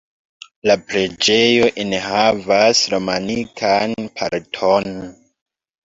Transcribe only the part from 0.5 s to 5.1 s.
La preĝejo enhavas romanikan parton.